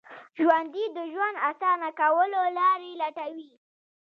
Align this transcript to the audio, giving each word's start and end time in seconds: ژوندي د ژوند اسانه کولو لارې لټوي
ژوندي 0.41 0.85
د 0.97 0.99
ژوند 1.13 1.35
اسانه 1.49 1.89
کولو 1.99 2.41
لارې 2.57 2.91
لټوي 3.01 3.49